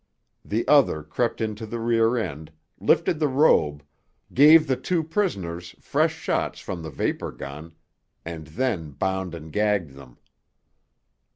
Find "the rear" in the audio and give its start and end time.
1.67-2.17